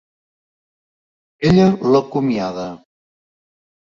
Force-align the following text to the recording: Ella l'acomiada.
Ella 1.49 1.67
l'acomiada. 1.91 2.65